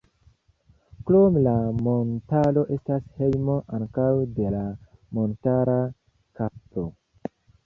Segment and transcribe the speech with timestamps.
[1.09, 1.51] Krome, la
[1.87, 4.07] montaro estas hejmo ankaŭ
[4.41, 4.63] de la
[5.19, 5.77] montara
[6.43, 6.89] kapro.